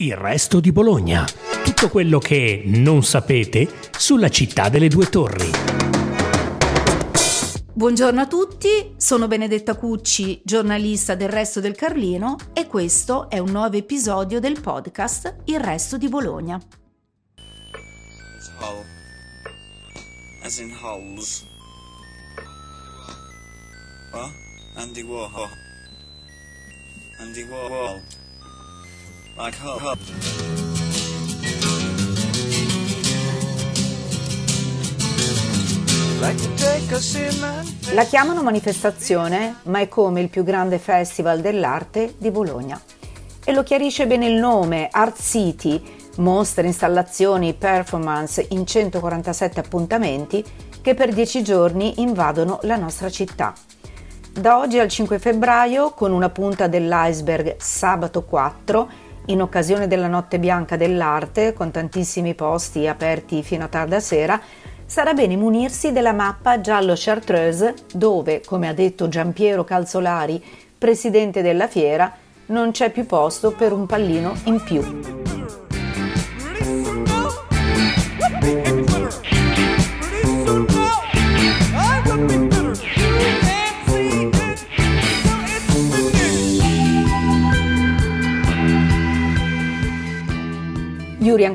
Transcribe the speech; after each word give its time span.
Il 0.00 0.16
resto 0.16 0.60
di 0.60 0.72
Bologna. 0.72 1.26
Tutto 1.62 1.90
quello 1.90 2.18
che 2.18 2.62
non 2.64 3.02
sapete 3.02 3.68
sulla 3.98 4.30
città 4.30 4.70
delle 4.70 4.88
due 4.88 5.10
torri. 5.10 5.50
Buongiorno 7.74 8.18
a 8.18 8.26
tutti, 8.26 8.94
sono 8.96 9.28
Benedetta 9.28 9.76
Cucci, 9.76 10.40
giornalista 10.42 11.14
del 11.14 11.28
Resto 11.28 11.60
del 11.60 11.74
Carlino 11.74 12.36
e 12.54 12.66
questo 12.66 13.28
è 13.28 13.38
un 13.40 13.50
nuovo 13.50 13.76
episodio 13.76 14.40
del 14.40 14.58
podcast 14.62 15.42
Il 15.44 15.60
Resto 15.60 15.98
di 15.98 16.08
Bologna. 16.08 16.58
Hull. 18.58 18.84
As 20.42 20.56
in 20.60 20.74
hulls. 20.82 21.44
What? 24.12 24.32
Andy 24.76 25.02
Warhol. 25.02 25.48
Andy 27.18 27.42
Warhol. 27.42 28.19
Like 29.36 29.56
Hull. 29.62 29.96
La 37.94 38.04
chiamano 38.04 38.42
manifestazione, 38.42 39.56
ma 39.64 39.80
è 39.80 39.88
come 39.88 40.20
il 40.20 40.28
più 40.28 40.42
grande 40.42 40.78
festival 40.78 41.40
dell'arte 41.40 42.14
di 42.18 42.30
Bologna. 42.30 42.80
E 43.44 43.52
lo 43.52 43.62
chiarisce 43.62 44.06
bene 44.06 44.26
il 44.26 44.34
nome, 44.34 44.88
Art 44.90 45.20
City, 45.20 45.82
mostre, 46.16 46.66
installazioni, 46.66 47.54
performance 47.54 48.46
in 48.50 48.66
147 48.66 49.60
appuntamenti 49.60 50.44
che 50.82 50.94
per 50.94 51.12
10 51.12 51.42
giorni 51.42 52.00
invadono 52.00 52.58
la 52.62 52.76
nostra 52.76 53.08
città. 53.08 53.54
Da 54.32 54.58
oggi 54.58 54.78
al 54.78 54.88
5 54.88 55.18
febbraio, 55.18 55.90
con 55.92 56.12
una 56.12 56.28
punta 56.28 56.66
dell'iceberg 56.66 57.56
sabato 57.58 58.24
4, 58.24 58.88
in 59.30 59.40
occasione 59.40 59.86
della 59.86 60.08
Notte 60.08 60.38
Bianca 60.38 60.76
dell'Arte, 60.76 61.52
con 61.52 61.70
tantissimi 61.70 62.34
posti 62.34 62.86
aperti 62.86 63.42
fino 63.42 63.64
a 63.64 63.68
tarda 63.68 64.00
sera, 64.00 64.40
sarà 64.84 65.14
bene 65.14 65.36
munirsi 65.36 65.92
della 65.92 66.12
mappa 66.12 66.60
giallo-chartreuse 66.60 67.74
dove, 67.92 68.42
come 68.44 68.68
ha 68.68 68.72
detto 68.72 69.08
Giampiero 69.08 69.64
Calzolari, 69.64 70.42
presidente 70.76 71.42
della 71.42 71.68
fiera, 71.68 72.12
non 72.46 72.72
c'è 72.72 72.90
più 72.90 73.06
posto 73.06 73.52
per 73.52 73.72
un 73.72 73.86
pallino 73.86 74.34
in 74.44 74.62
più. 74.62 75.29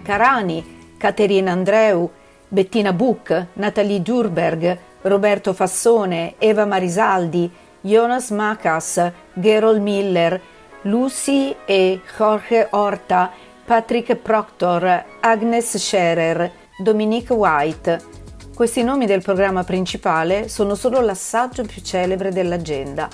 Yuri 0.06 0.12
Ancarani, 0.12 0.64
Caterina 0.98 1.52
Andreu, 1.52 2.10
Bettina 2.48 2.94
Buch, 2.94 3.48
Natalie 3.54 4.02
Djurberg, 4.02 4.78
Roberto 5.02 5.54
Fassone, 5.54 6.36
Eva 6.38 6.66
Marisaldi, 6.66 7.52
Jonas 7.82 8.30
Macas, 8.30 9.12
Gerol 9.34 9.80
Miller, 9.80 10.40
Lucy 10.84 11.56
e 11.66 12.02
Jorge 12.18 12.68
Horta, 12.70 13.32
Patrick 13.66 14.16
Proctor, 14.16 15.04
Agnes 15.22 15.78
Scherer, 15.78 16.52
Dominique 16.78 17.36
White. 17.36 18.14
Questi 18.54 18.84
nomi 18.84 19.06
del 19.06 19.22
programma 19.22 19.64
principale 19.64 20.48
sono 20.48 20.76
solo 20.76 21.02
l'assaggio 21.02 21.64
più 21.64 21.82
celebre 21.82 22.32
dell'agenda, 22.32 23.10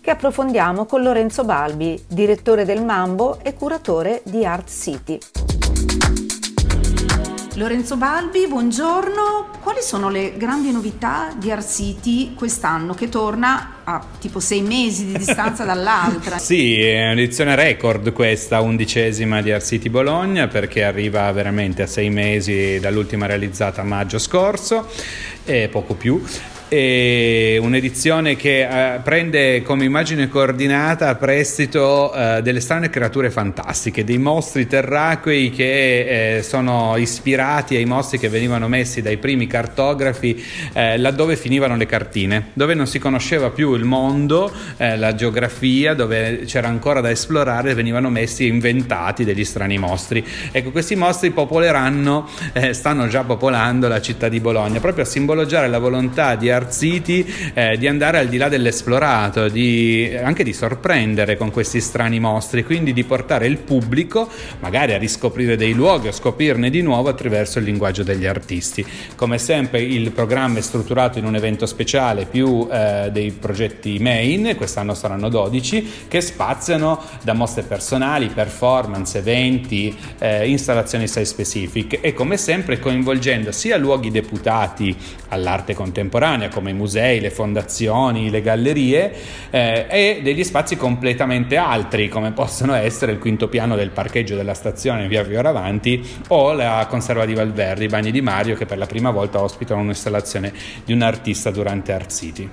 che 0.00 0.10
approfondiamo 0.10 0.86
con 0.86 1.02
Lorenzo 1.02 1.44
Balbi, 1.44 2.02
direttore 2.08 2.64
del 2.64 2.84
Mambo 2.84 3.40
e 3.42 3.52
curatore 3.52 4.22
di 4.24 4.46
Art 4.46 4.70
City. 4.70 5.18
Lorenzo 7.56 7.96
Balbi, 7.96 8.46
buongiorno. 8.48 9.48
Quali 9.62 9.80
sono 9.80 10.10
le 10.10 10.36
grandi 10.36 10.70
novità 10.70 11.32
di 11.38 11.50
Art 11.50 11.66
City 11.66 12.34
quest'anno 12.34 12.92
che 12.92 13.08
torna 13.08 13.76
a 13.82 14.04
tipo 14.20 14.40
sei 14.40 14.60
mesi 14.60 15.06
di 15.06 15.16
distanza 15.16 15.64
dall'altra? 15.66 16.36
sì, 16.36 16.78
è 16.78 17.12
un'edizione 17.12 17.54
record 17.54 18.12
questa, 18.12 18.60
undicesima 18.60 19.40
di 19.40 19.52
Art 19.52 19.64
City 19.64 19.88
Bologna 19.88 20.48
perché 20.48 20.84
arriva 20.84 21.32
veramente 21.32 21.80
a 21.80 21.86
sei 21.86 22.10
mesi 22.10 22.78
dall'ultima 22.78 23.24
realizzata 23.24 23.80
a 23.80 23.84
maggio 23.84 24.18
scorso 24.18 24.90
e 25.42 25.68
poco 25.68 25.94
più 25.94 26.22
un'edizione 26.68 28.34
che 28.34 28.62
eh, 28.62 28.98
prende 28.98 29.62
come 29.62 29.84
immagine 29.84 30.28
coordinata 30.28 31.08
a 31.08 31.14
prestito 31.14 32.12
eh, 32.12 32.42
delle 32.42 32.58
strane 32.58 32.90
creature 32.90 33.30
fantastiche, 33.30 34.02
dei 34.02 34.18
mostri 34.18 34.66
terracquei 34.66 35.50
che 35.50 36.38
eh, 36.38 36.42
sono 36.42 36.96
ispirati 36.96 37.76
ai 37.76 37.84
mostri 37.84 38.18
che 38.18 38.28
venivano 38.28 38.66
messi 38.66 39.00
dai 39.00 39.16
primi 39.16 39.46
cartografi 39.46 40.44
eh, 40.72 40.98
laddove 40.98 41.36
finivano 41.36 41.76
le 41.76 41.86
cartine, 41.86 42.48
dove 42.52 42.74
non 42.74 42.88
si 42.88 42.98
conosceva 42.98 43.50
più 43.50 43.74
il 43.74 43.84
mondo, 43.84 44.50
eh, 44.76 44.96
la 44.96 45.14
geografia, 45.14 45.94
dove 45.94 46.42
c'era 46.46 46.66
ancora 46.66 47.00
da 47.00 47.10
esplorare, 47.10 47.74
venivano 47.74 48.10
messi 48.10 48.44
e 48.44 48.48
inventati 48.48 49.24
degli 49.24 49.44
strani 49.44 49.78
mostri. 49.78 50.24
Ecco, 50.50 50.72
questi 50.72 50.96
mostri 50.96 51.30
popoleranno, 51.30 52.28
eh, 52.52 52.72
stanno 52.72 53.06
già 53.06 53.22
popolando 53.22 53.86
la 53.86 54.00
città 54.00 54.28
di 54.28 54.40
Bologna, 54.40 54.80
proprio 54.80 55.04
a 55.04 55.06
simboleggiare 55.06 55.68
la 55.68 55.78
volontà 55.78 56.34
di 56.34 56.54
City, 56.70 57.26
eh, 57.54 57.76
di 57.76 57.86
andare 57.86 58.18
al 58.18 58.28
di 58.28 58.36
là 58.36 58.48
dell'esplorato, 58.48 59.48
di, 59.48 60.16
anche 60.22 60.44
di 60.44 60.52
sorprendere 60.52 61.36
con 61.36 61.50
questi 61.50 61.80
strani 61.80 62.18
mostri, 62.18 62.64
quindi 62.64 62.92
di 62.92 63.04
portare 63.04 63.46
il 63.46 63.58
pubblico 63.58 64.28
magari 64.60 64.94
a 64.94 64.98
riscoprire 64.98 65.56
dei 65.56 65.72
luoghi 65.72 66.08
o 66.08 66.12
scoprirne 66.12 66.70
di 66.70 66.82
nuovo 66.82 67.08
attraverso 67.08 67.58
il 67.58 67.64
linguaggio 67.64 68.02
degli 68.02 68.26
artisti. 68.26 68.84
Come 69.14 69.38
sempre 69.38 69.82
il 69.82 70.10
programma 70.12 70.58
è 70.58 70.62
strutturato 70.62 71.18
in 71.18 71.24
un 71.24 71.34
evento 71.34 71.66
speciale 71.66 72.24
più 72.24 72.66
eh, 72.70 73.10
dei 73.12 73.30
progetti 73.32 73.98
main, 73.98 74.54
quest'anno 74.56 74.94
saranno 74.94 75.28
12, 75.28 76.06
che 76.08 76.20
spaziano 76.20 77.02
da 77.22 77.32
mostre 77.32 77.62
personali, 77.62 78.28
performance, 78.28 79.18
eventi, 79.18 79.94
eh, 80.18 80.48
installazioni 80.48 81.06
site 81.06 81.24
specific 81.24 81.98
e 82.00 82.14
come 82.14 82.36
sempre 82.36 82.78
coinvolgendo 82.78 83.52
sia 83.52 83.76
luoghi 83.76 84.10
deputati 84.10 84.96
all'arte 85.28 85.74
contemporanea, 85.74 86.45
Bologna, 86.46 86.48
come 86.48 86.70
i 86.70 86.74
musei, 86.74 87.20
le 87.20 87.30
fondazioni, 87.30 88.30
le 88.30 88.40
gallerie, 88.40 89.14
eh, 89.50 89.86
e 89.88 90.20
degli 90.22 90.44
spazi 90.44 90.76
completamente 90.76 91.56
altri, 91.56 92.08
come 92.08 92.32
possono 92.32 92.74
essere 92.74 93.12
il 93.12 93.18
quinto 93.18 93.48
piano 93.48 93.76
del 93.76 93.90
parcheggio 93.90 94.36
della 94.36 94.54
stazione 94.54 95.08
via 95.08 95.24
Fioravanti 95.24 96.04
o 96.28 96.52
la 96.52 96.86
conserva 96.88 97.24
di 97.24 97.34
Valverde, 97.34 97.84
i 97.84 97.88
bagni 97.88 98.10
di 98.10 98.20
Mario, 98.20 98.56
che 98.56 98.66
per 98.66 98.78
la 98.78 98.86
prima 98.86 99.10
volta 99.10 99.42
ospitano 99.42 99.80
un'installazione 99.80 100.52
di 100.84 100.92
un 100.92 101.02
artista 101.02 101.50
durante 101.50 101.92
Art 101.92 102.12
City. 102.12 102.48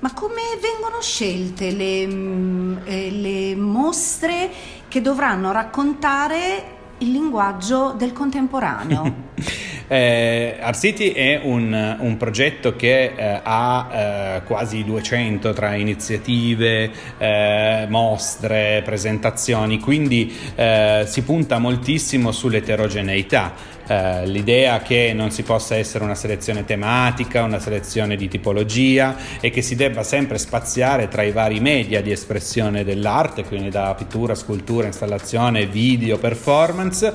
Ma 0.00 0.12
come 0.12 0.42
vengono 0.60 1.00
scelte 1.00 1.70
le, 1.70 2.06
mm, 2.06 2.76
eh, 2.84 3.10
le 3.10 3.56
mostre 3.56 4.50
che 4.88 5.00
dovranno 5.00 5.50
raccontare 5.50 6.72
il 6.98 7.10
linguaggio 7.10 7.94
del 7.96 8.12
contemporaneo? 8.12 9.32
Eh, 9.86 10.56
Art 10.60 10.78
City 10.78 11.12
è 11.12 11.40
un, 11.42 11.96
un 11.98 12.16
progetto 12.16 12.74
che 12.76 13.12
eh, 13.14 13.40
ha 13.42 13.88
eh, 13.92 14.42
quasi 14.44 14.84
200 14.84 15.52
tra 15.52 15.74
iniziative, 15.74 16.90
eh, 17.18 17.86
mostre, 17.88 18.82
presentazioni, 18.84 19.78
quindi 19.78 20.34
eh, 20.54 21.04
si 21.06 21.22
punta 21.22 21.58
moltissimo 21.58 22.32
sull'eterogeneità. 22.32 23.72
Uh, 23.86 24.24
l'idea 24.24 24.80
che 24.80 25.12
non 25.14 25.30
si 25.30 25.42
possa 25.42 25.76
essere 25.76 26.04
una 26.04 26.14
selezione 26.14 26.64
tematica, 26.64 27.42
una 27.42 27.58
selezione 27.58 28.16
di 28.16 28.28
tipologia 28.28 29.14
e 29.40 29.50
che 29.50 29.60
si 29.60 29.74
debba 29.74 30.02
sempre 30.02 30.38
spaziare 30.38 31.08
tra 31.08 31.22
i 31.22 31.32
vari 31.32 31.60
media 31.60 32.00
di 32.00 32.10
espressione 32.10 32.82
dell'arte, 32.82 33.44
quindi 33.44 33.68
da 33.68 33.94
pittura, 33.94 34.34
scultura, 34.34 34.86
installazione, 34.86 35.66
video, 35.66 36.16
performance, 36.16 37.12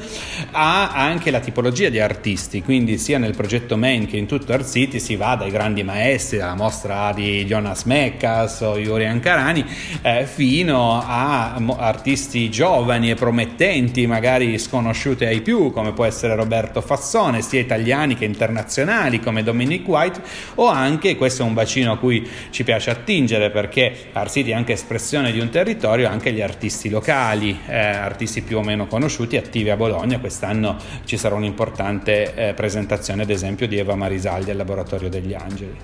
a 0.52 0.92
anche 0.92 1.32
la 1.32 1.40
tipologia 1.40 1.90
di 1.90 2.00
artisti, 2.00 2.62
quindi 2.62 3.00
sia 3.00 3.18
nel 3.18 3.36
progetto 3.36 3.76
Main 3.76 4.06
che 4.06 4.18
in 4.18 4.28
tutto 4.28 4.54
Art 4.54 4.70
City 4.70 5.00
si 5.00 5.16
va 5.16 5.36
dai 5.36 5.50
grandi 5.50 5.82
maestri, 5.82 6.38
dalla 6.38 6.54
mostra 6.54 7.12
di 7.14 7.46
Jonas 7.46 7.86
Meckas 7.86 8.62
o 8.62 8.78
Yuri 8.78 9.08
Ankarani, 9.08 9.66
eh, 10.04 10.28
fino 10.28 11.02
a 11.04 11.56
artisti 11.78 12.52
giovani 12.52 13.10
e 13.10 13.16
promettenti, 13.16 14.06
magari 14.06 14.60
sconosciuti 14.60 15.26
ai 15.26 15.42
più, 15.42 15.72
come 15.72 15.94
può 15.94 16.06
essere 16.06 16.36
Roberto 16.36 16.58
Roberto 16.60 16.82
Fassone, 16.82 17.42
sia 17.42 17.60
italiani 17.60 18.16
che 18.16 18.26
internazionali 18.26 19.20
come 19.20 19.44
Dominic 19.44 19.88
White, 19.88 20.22
o 20.56 20.68
anche, 20.68 21.16
questo 21.16 21.44
è 21.44 21.46
un 21.46 21.54
bacino 21.54 21.94
a 21.94 21.98
cui 21.98 22.28
ci 22.50 22.64
piace 22.64 22.90
attingere 22.90 23.50
perché 23.50 24.10
Art 24.14 24.32
City 24.32 24.52
è 24.52 24.54
anche 24.54 24.74
espressione 24.74 25.32
di 25.32 25.40
un 25.40 25.50
territorio, 25.50 26.10
anche 26.10 26.32
gli 26.32 26.42
artisti 26.42 26.90
locali, 26.90 27.60
eh, 27.66 27.78
artisti 27.78 28.42
più 28.42 28.58
o 28.58 28.62
meno 28.62 28.88
conosciuti, 28.88 29.38
attivi 29.38 29.70
a 29.70 29.76
Bologna. 29.76 30.20
Quest'anno 30.20 30.78
ci 31.06 31.18
sarà 31.18 31.36
un'importante 31.36 32.34
eh, 32.36 32.54
presentazione, 32.54 33.24
ad 33.24 33.30
esempio, 33.30 33.68
di 33.68 33.78
Eva 33.78 33.96
Marisaldi 33.96 34.52
al 34.52 34.58
Laboratorio 34.58 35.10
degli 35.10 35.34
Angeli. 35.34 35.78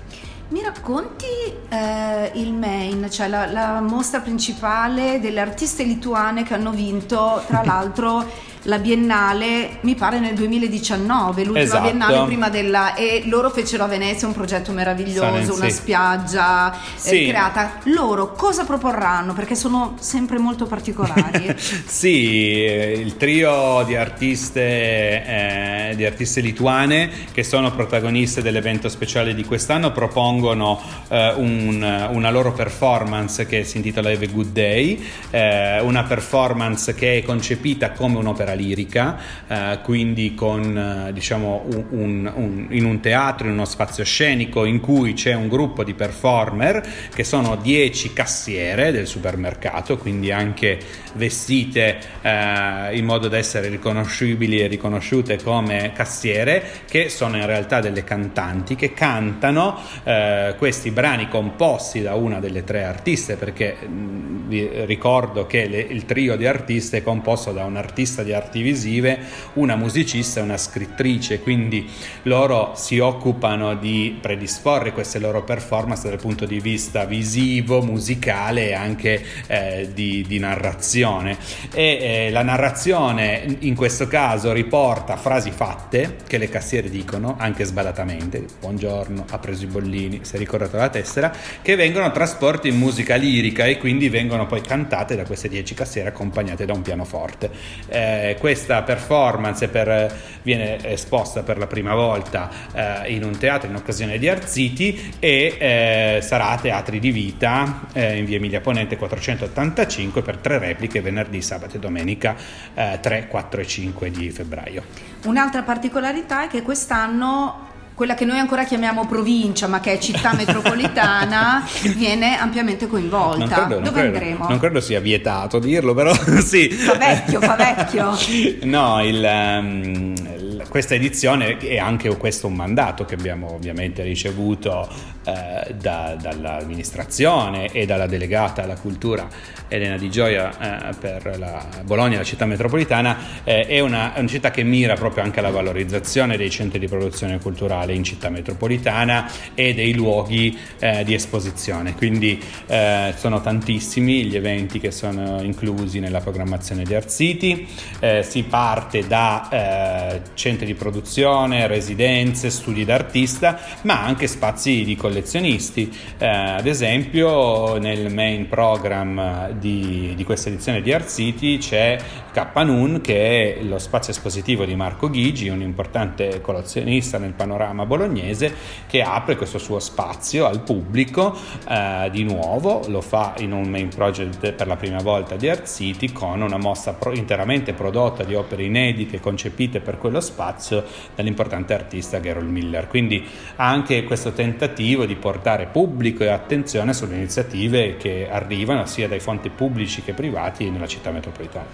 Mi 0.48 0.62
racconti 0.62 1.26
eh, 1.68 2.30
il 2.34 2.52
main, 2.52 3.10
cioè 3.10 3.26
la, 3.26 3.46
la, 3.46 3.80
mostra 3.80 4.20
principale 4.20 5.18
delle 5.18 5.40
artiste 5.40 5.82
lituane 5.82 6.44
che 6.44 6.54
hanno 6.54 6.70
vinto, 6.70 7.42
tra 7.48 7.62
l'altro, 7.66 8.24
la 8.66 8.78
Biennale, 8.78 9.78
mi 9.82 9.94
pare 9.94 10.18
nel 10.18 10.34
2019, 10.34 11.42
l'ultima 11.44 11.64
Esatto. 11.64 11.82
Biennale 11.82 12.24
prima 12.26 12.48
della... 12.48 12.94
e 12.94 13.22
loro 13.26 13.50
fecero 13.50 13.84
a 13.84 13.86
Venezia 13.86 14.26
un 14.26 14.34
progetto 14.34 14.72
meraviglioso, 14.72 15.20
Sanensi. 15.20 15.50
una 15.50 15.68
spiaggia 15.68 16.72
eh, 16.72 16.76
Sì. 16.96 17.26
creata. 17.28 17.78
Loro 17.84 18.32
cosa 18.32 18.64
proporranno? 18.64 19.32
Perché 19.34 19.54
sono 19.54 19.94
sempre 20.00 20.38
molto 20.38 20.66
particolari. 20.66 21.54
Sì, 21.86 22.64
eh, 22.64 22.92
il 22.98 23.16
trio 23.16 23.82
di 23.84 23.94
artiste, 23.96 24.60
eh, 24.60 25.92
di 25.96 26.04
artiste 26.04 26.40
lituane 26.40 27.10
che 27.32 27.42
sono 27.44 27.70
protagoniste 27.72 28.42
dell'evento 28.42 28.88
speciale 28.88 29.34
di 29.34 29.44
quest'anno 29.44 29.92
propongono 29.92 30.80
eh, 31.08 31.32
un- 31.36 32.08
una 32.12 32.30
loro 32.30 32.52
performance 32.52 33.46
che 33.46 33.64
si 33.64 33.76
intitola 33.78 34.10
Have 34.10 34.26
a 34.26 34.28
Good 34.28 34.48
Day, 34.52 35.04
eh, 35.30 35.80
una 35.80 36.02
performance 36.04 36.94
che 36.94 37.18
è 37.18 37.22
concepita 37.22 37.92
come 37.92 38.18
un'opera 38.18 38.52
lirica, 38.56 39.16
eh, 39.46 39.78
quindi 39.84 40.34
con 40.34 41.06
eh, 41.08 41.12
diciamo 41.12 41.62
un- 41.66 41.84
un- 41.90 42.32
un- 42.34 42.66
in 42.70 42.84
un 42.84 43.00
teatro, 43.00 43.46
in 43.46 43.52
uno 43.52 43.64
spazio 43.64 44.02
scenico 44.04 44.64
in 44.64 44.80
cui 44.80 45.12
c'è 45.12 45.34
un 45.34 45.48
gruppo 45.48 45.84
di 45.84 45.94
performer 45.94 46.82
che 47.14 47.22
sono 47.24 47.56
10 47.56 48.12
cassiere 48.12 48.90
del 48.90 49.06
supermercato, 49.06 49.96
quindi 49.98 50.32
anche 50.32 50.78
vestite 51.14 51.98
eh, 52.22 52.96
in 52.96 53.04
modo 53.04 53.28
da 53.28 53.36
essere 53.36 53.68
riconoscibili 53.68 54.60
e 54.60 54.66
riconosciute 54.66 55.42
come 55.42 55.92
cassiere, 55.94 56.62
che 56.88 57.08
sono 57.08 57.36
in 57.36 57.46
realtà 57.46 57.80
delle 57.80 58.04
cantanti 58.04 58.74
che 58.74 58.92
cantano 58.92 59.78
eh, 60.04 60.54
questi 60.58 60.90
brani 60.90 61.28
composti 61.28 62.02
da 62.02 62.14
una 62.14 62.38
delle 62.40 62.64
tre 62.64 62.84
artiste, 62.84 63.36
perché 63.36 63.74
mh, 63.86 64.48
vi 64.48 64.68
ricordo 64.86 65.46
che 65.46 65.66
le- 65.66 65.80
il 65.80 66.04
trio 66.04 66.36
di 66.36 66.46
artiste 66.46 66.98
è 66.98 67.02
composto 67.02 67.52
da 67.52 67.64
un 67.64 67.76
artista 67.76 68.22
di 68.22 68.32
arti 68.46 68.62
visive, 68.62 69.18
una 69.54 69.74
musicista 69.74 70.40
e 70.40 70.42
una 70.44 70.56
scrittrice, 70.56 71.40
quindi 71.40 71.88
loro 72.22 72.72
si 72.76 72.98
occupano 72.98 73.74
di 73.74 74.16
predisporre 74.20 74.92
queste 74.92 75.18
loro 75.18 75.42
performance 75.42 76.08
dal 76.08 76.18
punto 76.18 76.46
di 76.46 76.60
vista 76.60 77.04
visivo, 77.04 77.82
musicale 77.82 78.68
e 78.68 78.74
anche 78.74 79.22
eh, 79.48 79.90
di, 79.92 80.24
di 80.26 80.38
narrazione. 80.38 81.36
E 81.72 81.98
eh, 82.00 82.30
la 82.30 82.42
narrazione 82.42 83.56
in 83.60 83.74
questo 83.74 84.06
caso 84.06 84.52
riporta 84.52 85.16
frasi 85.16 85.50
fatte 85.50 86.16
che 86.26 86.38
le 86.38 86.48
cassiere 86.48 86.88
dicono, 86.88 87.34
anche 87.38 87.64
sbadatamente, 87.64 88.44
buongiorno, 88.60 89.24
ha 89.30 89.38
preso 89.38 89.64
i 89.64 89.66
bollini, 89.66 90.20
si 90.22 90.36
è 90.36 90.38
ricordato 90.38 90.76
la 90.76 90.88
tessera, 90.88 91.32
che 91.62 91.74
vengono 91.74 92.10
trasporti 92.12 92.68
in 92.68 92.78
musica 92.78 93.16
lirica 93.16 93.64
e 93.64 93.78
quindi 93.78 94.08
vengono 94.08 94.46
poi 94.46 94.60
cantate 94.60 95.16
da 95.16 95.24
queste 95.24 95.48
10 95.48 95.74
cassiere 95.74 96.10
accompagnate 96.10 96.64
da 96.64 96.72
un 96.72 96.82
pianoforte. 96.82 97.50
Eh, 97.88 98.25
questa 98.34 98.82
performance 98.82 99.68
per- 99.68 100.34
viene 100.42 100.78
esposta 100.92 101.42
per 101.42 101.58
la 101.58 101.66
prima 101.66 101.94
volta 101.94 102.50
eh, 102.72 103.12
in 103.12 103.24
un 103.24 103.36
teatro 103.36 103.68
in 103.68 103.74
occasione 103.74 104.18
di 104.18 104.28
Arziti 104.28 105.14
e 105.18 105.56
eh, 105.58 106.18
sarà 106.22 106.50
a 106.50 106.58
Teatri 106.58 107.00
di 107.00 107.10
Vita 107.10 107.88
eh, 107.92 108.16
in 108.18 108.24
via 108.24 108.36
Emilia 108.36 108.60
Ponente 108.60 108.96
485 108.96 110.22
per 110.22 110.36
tre 110.36 110.58
repliche 110.58 111.00
venerdì, 111.00 111.42
sabato 111.42 111.76
e 111.76 111.78
domenica 111.80 112.36
eh, 112.74 112.98
3, 113.00 113.26
4 113.26 113.60
e 113.60 113.66
5 113.66 114.10
di 114.10 114.30
febbraio. 114.30 114.84
Un'altra 115.24 115.62
particolarità 115.62 116.44
è 116.44 116.48
che 116.48 116.62
quest'anno 116.62 117.65
quella 117.96 118.14
che 118.14 118.26
noi 118.26 118.38
ancora 118.38 118.64
chiamiamo 118.64 119.06
provincia, 119.06 119.66
ma 119.66 119.80
che 119.80 119.94
è 119.94 119.98
città 119.98 120.34
metropolitana, 120.36 121.66
viene 121.96 122.38
ampiamente 122.38 122.86
coinvolta. 122.86 123.38
Non 123.38 123.48
credo, 123.48 123.74
non 123.76 123.82
Dove 123.84 124.00
credo- 124.02 124.16
andremo? 124.18 124.48
non 124.48 124.58
credo 124.58 124.80
sia 124.80 125.00
vietato 125.00 125.58
dirlo, 125.58 125.94
però 125.94 126.12
sì. 126.44 126.68
Fa 126.68 126.94
vecchio, 126.94 127.40
fa 127.40 127.56
vecchio. 127.56 128.12
No, 128.66 129.02
il, 129.02 129.14
il- 129.16 130.64
questa 130.68 130.94
edizione 130.94 131.56
è 131.56 131.78
anche 131.78 132.14
questo 132.18 132.48
un 132.48 132.54
mandato 132.54 133.04
che 133.06 133.14
abbiamo 133.14 133.54
ovviamente 133.54 134.02
ricevuto 134.02 134.86
eh, 135.26 135.74
da- 135.74 136.16
dall'amministrazione 136.20 137.66
e 137.72 137.84
dalla 137.84 138.06
delegata 138.06 138.62
alla 138.62 138.76
cultura 138.76 139.28
Elena 139.68 139.96
Di 139.96 140.08
Gioia 140.08 140.90
eh, 140.90 140.94
per 140.94 141.36
la 141.38 141.66
Bologna, 141.84 142.18
la 142.18 142.24
città 142.24 142.46
metropolitana, 142.46 143.16
eh, 143.44 143.66
è, 143.66 143.80
una, 143.80 144.14
è 144.14 144.20
una 144.20 144.28
città 144.28 144.50
che 144.50 144.62
mira 144.62 144.94
proprio 144.94 145.24
anche 145.24 145.40
alla 145.40 145.50
valorizzazione 145.50 146.36
dei 146.36 146.50
centri 146.50 146.78
di 146.78 146.86
produzione 146.86 147.38
culturale 147.40 147.92
in 147.92 148.04
città 148.04 148.28
metropolitana 148.28 149.28
e 149.54 149.74
dei 149.74 149.92
luoghi 149.94 150.56
eh, 150.78 151.02
di 151.04 151.14
esposizione. 151.14 151.94
Quindi 151.94 152.40
eh, 152.66 153.12
sono 153.16 153.40
tantissimi 153.40 154.24
gli 154.26 154.36
eventi 154.36 154.78
che 154.78 154.92
sono 154.92 155.42
inclusi 155.42 155.98
nella 155.98 156.20
programmazione 156.20 156.84
di 156.84 156.94
Art 156.94 157.10
City. 157.10 157.66
Eh, 157.98 158.22
si 158.22 158.44
parte 158.44 159.06
da 159.06 160.24
centri 160.34 160.66
di 160.66 160.74
produzione, 160.74 161.66
residenze, 161.66 162.50
studi 162.50 162.84
d'artista, 162.84 163.58
ma 163.82 164.02
anche 164.02 164.26
spazi 164.26 164.84
di 164.84 164.96
collezionisti. 165.16 165.90
Eh, 166.18 166.26
ad 166.26 166.66
esempio, 166.66 167.78
nel 167.78 168.12
main 168.12 168.48
program 168.48 169.52
di, 169.52 170.12
di 170.14 170.24
questa 170.24 170.50
edizione 170.50 170.82
di 170.82 170.92
Art 170.92 171.08
City 171.08 171.58
c'è 171.58 171.96
Kappanun, 172.32 173.00
che 173.00 173.56
è 173.56 173.62
lo 173.62 173.78
spazio 173.78 174.12
espositivo 174.12 174.66
di 174.66 174.74
Marco 174.74 175.08
Ghigi, 175.08 175.48
un 175.48 175.62
importante 175.62 176.42
collezionista 176.42 177.16
nel 177.16 177.32
panorama 177.32 177.86
bolognese, 177.86 178.54
che 178.86 179.00
apre 179.00 179.36
questo 179.36 179.58
suo 179.58 179.78
spazio 179.78 180.44
al 180.44 180.60
pubblico 180.60 181.34
eh, 181.66 182.10
di 182.12 182.24
nuovo, 182.24 182.82
lo 182.88 183.00
fa 183.00 183.34
in 183.38 183.52
un 183.52 183.68
main 183.68 183.88
project 183.88 184.52
per 184.52 184.66
la 184.66 184.76
prima 184.76 185.00
volta 185.00 185.36
di 185.36 185.48
Art 185.48 185.66
City 185.66 186.12
con 186.12 186.42
una 186.42 186.58
mostra 186.58 186.92
pro- 186.92 187.14
interamente 187.14 187.72
prodotta 187.72 188.22
di 188.22 188.34
opere 188.34 188.64
inedite 188.64 189.18
concepite 189.18 189.80
per 189.80 189.96
quello 189.96 190.20
spazio 190.20 190.84
dall'importante 191.14 191.72
artista 191.72 192.20
Gerald 192.20 192.50
Miller. 192.50 192.86
Quindi 192.86 193.24
anche 193.56 194.04
questo 194.04 194.32
tentativo 194.32 195.05
di 195.06 195.16
portare 195.16 195.66
pubblico 195.66 196.22
e 196.22 196.28
attenzione 196.28 196.92
sulle 196.92 197.16
iniziative 197.16 197.96
che 197.96 198.28
arrivano 198.30 198.86
sia 198.86 199.08
dai 199.08 199.20
fonti 199.20 199.48
pubblici 199.48 200.02
che 200.02 200.12
privati 200.12 200.68
nella 200.70 200.86
città 200.86 201.10
metropolitana. 201.10 201.66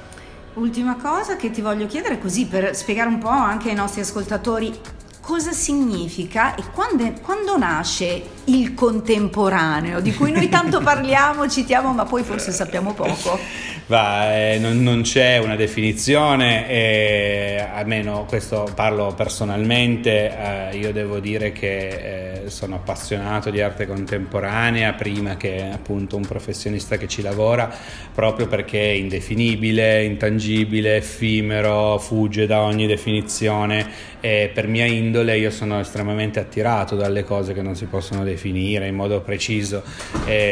Ultima 0.54 0.96
cosa 0.96 1.36
che 1.36 1.50
ti 1.50 1.62
voglio 1.62 1.86
chiedere 1.86 2.18
così 2.18 2.46
per 2.46 2.76
spiegare 2.76 3.08
un 3.08 3.18
po' 3.18 3.28
anche 3.28 3.70
ai 3.70 3.74
nostri 3.74 4.02
ascoltatori 4.02 4.78
cosa 5.22 5.52
significa 5.52 6.56
e 6.56 6.64
quando, 6.74 7.10
quando 7.22 7.56
nasce 7.56 8.22
il 8.46 8.74
contemporaneo 8.74 10.00
di 10.00 10.12
cui 10.12 10.32
noi 10.32 10.48
tanto 10.48 10.80
parliamo, 10.82 11.48
citiamo, 11.48 11.92
ma 11.92 12.04
poi 12.04 12.24
forse 12.24 12.50
sappiamo 12.50 12.92
poco. 12.92 13.38
Va, 13.86 14.34
eh, 14.36 14.58
non, 14.58 14.80
non 14.80 15.02
c'è 15.02 15.38
una 15.38 15.56
definizione, 15.56 16.68
eh, 16.68 17.66
almeno 17.74 18.24
questo 18.28 18.70
parlo 18.74 19.12
personalmente, 19.12 20.70
eh, 20.70 20.76
io 20.76 20.92
devo 20.92 21.18
dire 21.18 21.50
che 21.50 22.44
eh, 22.44 22.48
sono 22.48 22.76
appassionato 22.76 23.50
di 23.50 23.60
arte 23.60 23.86
contemporanea 23.86 24.92
prima 24.92 25.36
che 25.36 25.68
appunto 25.70 26.16
un 26.16 26.24
professionista 26.24 26.96
che 26.96 27.08
ci 27.08 27.22
lavora, 27.22 27.70
proprio 28.14 28.46
perché 28.46 28.80
è 28.80 28.94
indefinibile, 28.94 30.04
intangibile, 30.04 30.96
effimero, 30.96 31.98
fugge 31.98 32.46
da 32.46 32.60
ogni 32.60 32.86
definizione 32.86 34.10
e 34.20 34.52
per 34.54 34.68
mia 34.68 34.86
indole 34.86 35.36
io 35.36 35.50
sono 35.50 35.80
estremamente 35.80 36.38
attirato 36.38 36.94
dalle 36.94 37.24
cose 37.24 37.52
che 37.52 37.62
non 37.62 37.74
si 37.74 37.86
possono 37.86 38.22
definire 38.22 38.86
in 38.86 38.94
modo 38.94 39.20
preciso. 39.20 39.82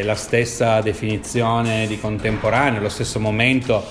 La 0.02 0.16
stessa 0.16 0.80
definizione 0.80 1.86
di 1.86 1.98
contemporaneo, 2.00 2.80
lo 2.80 2.88
stesso 2.88 3.19
momento 3.20 3.84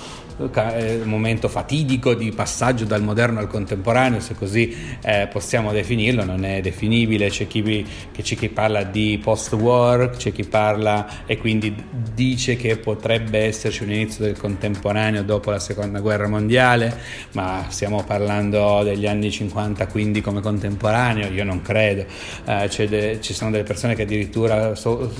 momento 1.04 1.50
fatidico 1.50 2.14
di 2.14 2.32
passaggio 2.32 2.86
dal 2.86 3.04
moderno 3.04 3.40
al 3.40 3.48
contemporaneo, 3.48 4.20
se 4.20 4.36
così 4.36 4.76
eh, 5.02 5.28
possiamo 5.32 5.72
definirlo, 5.72 6.24
non 6.24 6.46
è 6.46 6.62
definibile, 6.62 7.30
c'è 7.30 7.48
chi, 7.48 7.86
c'è 8.22 8.36
chi 8.36 8.50
parla 8.50 8.84
di 8.84 9.20
post-war, 9.22 10.12
c'è 10.12 10.32
chi 10.32 10.44
parla 10.46 11.26
e 11.26 11.38
quindi 11.38 11.76
dice 12.14 12.56
che 12.56 12.78
potrebbe 12.78 13.40
esserci 13.40 13.84
un 13.84 13.92
inizio 13.92 14.24
del 14.26 14.38
contemporaneo 14.38 15.24
dopo 15.24 15.52
la 15.52 15.60
seconda 15.60 16.00
guerra 16.00 16.28
mondiale, 16.28 16.98
ma 17.34 17.66
stiamo 17.70 18.04
parlando 18.04 18.84
degli 18.84 19.08
anni 19.08 19.32
50 19.32 19.88
quindi 19.88 20.22
come 20.22 20.42
contemporaneo, 20.42 21.32
io 21.32 21.44
non 21.44 21.62
credo, 21.62 22.06
Eh, 22.46 22.88
de- 22.88 23.20
ci 23.22 23.34
sono 23.34 23.52
delle 23.52 23.64
persone 23.64 23.96
che 23.96 24.04
addirittura 24.04 24.76
so- 24.76 25.12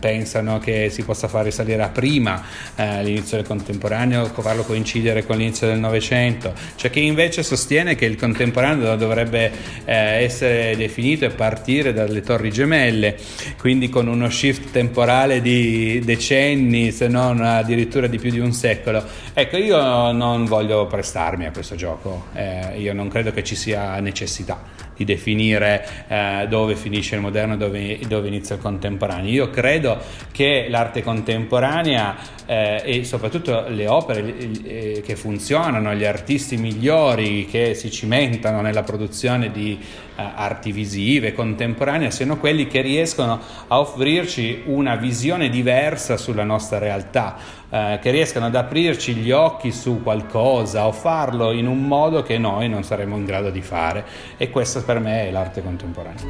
pensano 0.00 0.58
che 0.58 0.90
si 0.90 1.02
possa 1.02 1.28
far 1.28 1.44
risalire 1.44 1.82
a 1.82 1.88
prima 1.88 2.42
eh, 2.76 3.02
l'inizio 3.02 3.36
del 3.36 3.46
contemporaneo, 3.46 4.26
farlo 4.26 4.64
coincidere 4.66 5.24
con 5.24 5.38
l'inizio 5.38 5.66
del 5.66 5.78
Novecento, 5.78 6.52
c'è 6.76 6.90
chi 6.90 7.04
invece 7.04 7.42
sostiene 7.42 7.94
che 7.94 8.04
il 8.04 8.16
contemporaneo 8.16 8.96
dovrebbe 8.96 9.50
eh, 9.84 9.94
essere 10.24 10.76
definito 10.76 11.24
e 11.24 11.30
partire 11.30 11.92
dalle 11.92 12.20
torri 12.20 12.50
gemelle, 12.50 13.16
quindi 13.58 13.88
con 13.88 14.08
uno 14.08 14.28
shift 14.28 14.72
temporale 14.72 15.40
di 15.40 16.00
decenni, 16.04 16.90
se 16.90 17.08
non 17.08 17.40
addirittura 17.40 18.06
di 18.06 18.18
più 18.18 18.30
di 18.30 18.40
un 18.40 18.52
secolo. 18.52 19.02
Ecco, 19.32 19.56
io 19.56 20.12
non 20.12 20.44
voglio 20.44 20.86
prestarmi 20.86 21.46
a 21.46 21.52
questo 21.52 21.76
gioco, 21.76 22.26
eh, 22.34 22.78
io 22.78 22.92
non 22.92 23.08
credo 23.08 23.32
che 23.32 23.44
ci 23.44 23.54
sia 23.54 23.98
necessità 24.00 24.85
di 24.96 25.04
definire 25.04 25.86
eh, 26.08 26.46
dove 26.48 26.74
finisce 26.74 27.14
il 27.14 27.20
moderno 27.20 27.54
e 27.54 27.56
dove, 27.56 27.98
dove 28.08 28.28
inizia 28.28 28.54
il 28.54 28.60
contemporaneo. 28.60 29.30
Io 29.30 29.50
credo 29.50 29.98
che 30.32 30.66
l'arte 30.68 31.02
contemporanea 31.02 32.16
eh, 32.46 32.82
e 32.84 33.04
soprattutto 33.04 33.66
le 33.68 33.88
opere, 33.88 34.34
eh, 34.64 35.02
che 35.04 35.16
funzionano, 35.16 35.94
gli 35.94 36.04
artisti 36.04 36.56
migliori 36.56 37.46
che 37.46 37.74
si 37.74 37.90
cimentano 37.90 38.60
nella 38.60 38.82
produzione 38.82 39.50
di 39.50 39.78
eh, 40.16 40.22
arti 40.34 40.72
visive 40.72 41.32
contemporanee, 41.32 42.10
siano 42.10 42.38
quelli 42.38 42.66
che 42.66 42.80
riescono 42.80 43.40
a 43.66 43.78
offrirci 43.78 44.62
una 44.66 44.96
visione 44.96 45.48
diversa 45.48 46.16
sulla 46.16 46.44
nostra 46.44 46.78
realtà, 46.78 47.36
eh, 47.68 47.98
che 48.00 48.10
riescano 48.10 48.46
ad 48.46 48.54
aprirci 48.54 49.14
gli 49.14 49.32
occhi 49.32 49.72
su 49.72 50.02
qualcosa 50.02 50.86
o 50.86 50.92
farlo 50.92 51.52
in 51.52 51.66
un 51.66 51.86
modo 51.86 52.22
che 52.22 52.38
noi 52.38 52.68
non 52.68 52.84
saremo 52.84 53.16
in 53.16 53.24
grado 53.24 53.50
di 53.50 53.60
fare. 53.60 54.04
E 54.36 54.50
questa 54.50 54.80
per 54.86 55.00
me 55.00 55.26
è 55.26 55.30
l'arte 55.32 55.62
contemporanea. 55.62 56.22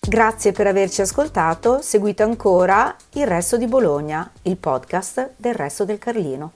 Grazie 0.00 0.52
per 0.52 0.66
averci 0.66 1.02
ascoltato, 1.02 1.82
seguite 1.82 2.24
ancora 2.24 2.96
Il 3.12 3.26
Resto 3.26 3.56
di 3.56 3.66
Bologna, 3.66 4.28
il 4.42 4.56
podcast 4.56 5.34
del 5.36 5.54
Resto 5.54 5.84
del 5.84 5.98
Carlino. 5.98 6.52